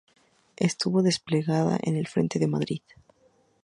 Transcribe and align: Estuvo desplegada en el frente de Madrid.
Estuvo 0.57 1.03
desplegada 1.03 1.77
en 1.79 1.95
el 1.95 2.07
frente 2.07 2.39
de 2.39 2.47
Madrid. 2.47 2.81